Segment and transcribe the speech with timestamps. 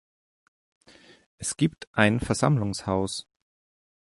[1.37, 3.27] Es gibt ein Versammlungshaus.